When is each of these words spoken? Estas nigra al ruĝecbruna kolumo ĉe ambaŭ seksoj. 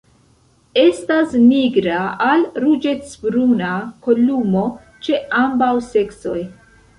Estas 0.83 1.33
nigra 1.41 1.99
al 2.27 2.45
ruĝecbruna 2.63 3.69
kolumo 4.09 4.65
ĉe 5.09 5.21
ambaŭ 5.43 5.71
seksoj. 5.93 6.41